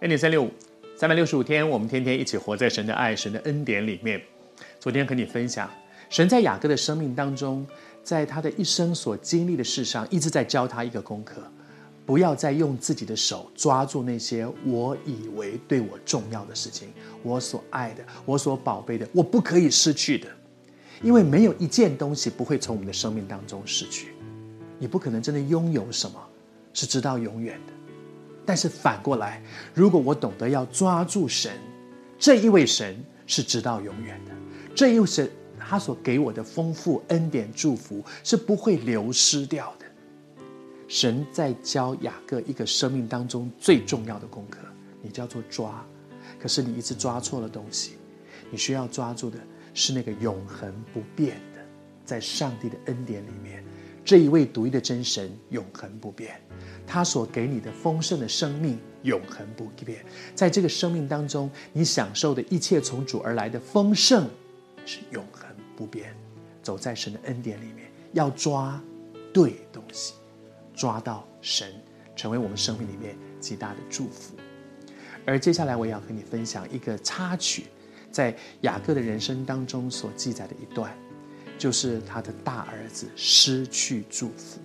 [0.00, 0.50] 恩典三六五，
[0.94, 4.20] 三百六十五天，我们天天一起活在神的爱、神的恩典里面。
[4.78, 5.70] 昨天和你分享，
[6.10, 7.66] 神在雅各的生命当中，
[8.02, 11.40] 在他的一生所经历的事上，一直在教他一个功课：
[12.04, 16.88] 不要再用自己的手抓住那些我以为对我重要的事情，
[17.22, 20.28] 我所爱的，我所宝贝的，我不可以失去的。
[21.02, 24.08] 因为没有一件东西不会从我们的生命当中失去，
[24.78, 26.22] 你不可能真的拥有什么
[26.74, 27.72] 是直到永远的。
[28.46, 29.42] 但是反过来，
[29.74, 31.52] 如果我懂得要抓住神，
[32.18, 32.96] 这一位神
[33.26, 34.32] 是直到永远的，
[34.74, 39.86] 这一位神他所给我的丰富恩典祝福是不会流失掉的。
[40.86, 44.60] 神在教雅各一个生命当中最重要的功课，
[45.02, 45.84] 你叫做抓，
[46.40, 47.96] 可是你一直抓错了东西，
[48.50, 49.36] 你需要抓住的。
[49.78, 51.60] 是那个永恒不变的，
[52.02, 53.62] 在上帝的恩典里面，
[54.06, 56.40] 这一位独一的真神永恒不变，
[56.86, 64.30] 他所给你的丰盛的生命永恒不变，在这个生命当中，你享受的一切从主而来的丰盛
[64.84, 65.44] 是永恒
[65.76, 66.14] 不变。
[66.62, 68.80] 走在神的恩典里面，要抓
[69.32, 70.14] 对东西，
[70.74, 71.72] 抓到神，
[72.14, 74.34] 成为我们生命里面极大的祝福。
[75.24, 77.66] 而接下来，我也要和你分享一个插曲。
[78.12, 80.96] 在雅各的人生当中所记载的一段，
[81.58, 84.60] 就是他的大儿子失去祝福。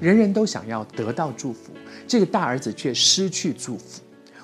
[0.00, 1.72] 人人都想要得到祝福，
[2.06, 4.02] 这个大儿子却失去祝福。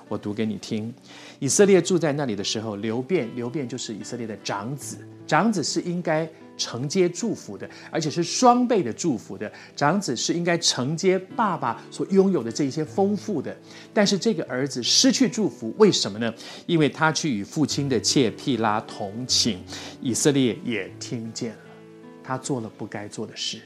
[0.08, 0.92] 我读给你听：
[1.38, 6.28] 以色列住在那里的时候，流便，流便就是以色列的长子，长子是应该。
[6.56, 9.52] 承接祝福的，而且是双倍的祝福的。
[9.74, 13.52] 长子是应该承接爸爸所拥有的这些丰富的，
[13.92, 16.32] 但是这个儿子失去祝福，为什么呢？
[16.66, 19.58] 因为他去与父亲的妾毗拉同寝，
[20.00, 21.58] 以色列也听见了，
[22.24, 23.60] 他做了不该做的事，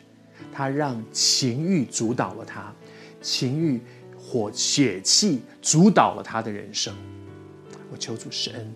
[0.52, 2.74] 他让情欲主导了他，
[3.22, 3.80] 情欲
[4.19, 6.94] 火血气主导了他的人生。
[7.91, 8.70] 我求主施恩。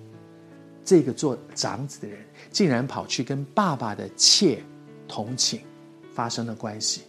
[0.85, 2.19] 这个做长子的人，
[2.51, 4.63] 竟然跑去跟爸爸的妾
[5.07, 5.61] 同寝，
[6.13, 7.03] 发生了关系，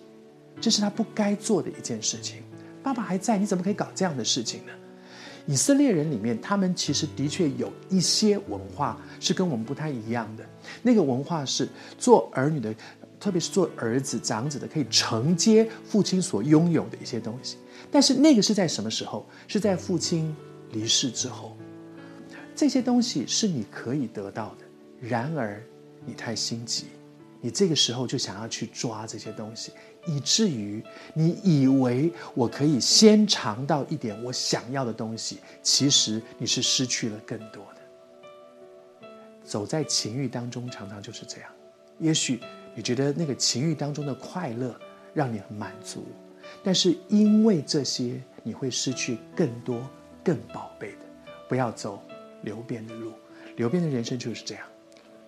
[0.62, 2.44] 这是他不该做的一件事情。
[2.84, 4.72] 爸爸还在，你怎么可以搞这样的事情呢？
[5.46, 10.46] 以色列人里面，他们其实的确有一些文化是跟我们不太一样的。
[10.82, 11.68] 那个文化是
[11.98, 12.74] 做儿女的，
[13.20, 17.58] 特别是做儿子、长子的，可以承接父亲所拥有的一些东西。
[17.92, 19.26] 但是那个是在什么时候？
[19.48, 20.34] 是在父亲
[20.72, 21.58] 离世之后。
[22.56, 24.66] 这些东西是你可以得到的，
[25.00, 25.62] 然而
[26.06, 26.86] 你太心急，
[27.44, 29.74] 你这个时候就想要去抓这些东西，
[30.08, 30.82] 以至于
[31.14, 39.08] 你以为我可以先尝到一点我想要的东西，其实你是失去了更多的。
[39.44, 41.50] 走在情欲当中，常常就是这样。
[42.00, 42.40] 也许
[42.74, 44.74] 你觉得那个情欲当中的快乐
[45.14, 46.06] 让你很满足，
[46.64, 49.86] 但是因为这些，你会失去更多
[50.24, 51.00] 更宝贝的。
[51.50, 52.02] 不要走。
[52.44, 53.14] 流变的路，
[53.56, 54.66] 流变的人生就是这样。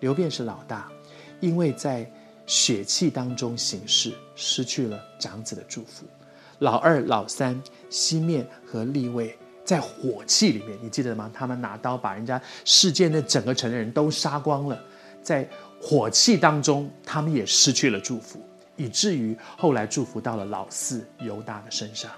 [0.00, 0.92] 流变是老大，
[1.40, 2.10] 因为在
[2.46, 6.04] 血气当中行事，失去了长子的祝福。
[6.60, 7.60] 老二、老三，
[7.90, 11.30] 西面和利未，在火气里面，你记得吗？
[11.34, 14.80] 他们拿刀把人家世界那整个城的人都杀光了，
[15.22, 15.46] 在
[15.82, 18.40] 火气当中，他们也失去了祝福，
[18.76, 22.10] 以至于后来祝福到了老四犹大的身上。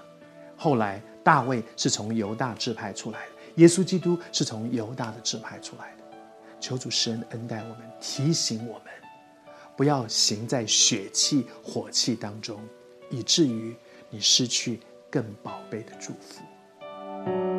[0.55, 3.31] 后来大卫是从犹大支派出来的。
[3.55, 6.03] 耶稣基督是从犹大的支派出来的，
[6.61, 8.83] 求主施恩恩待我们，提醒我们，
[9.79, 12.59] 不要行在血气火气当中，
[13.09, 13.73] 以至于
[14.09, 17.58] 你失去更宝贝的祝福。